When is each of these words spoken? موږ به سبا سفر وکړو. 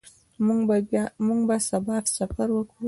موږ 1.25 1.39
به 1.47 1.57
سبا 1.69 1.95
سفر 2.17 2.47
وکړو. 2.53 2.77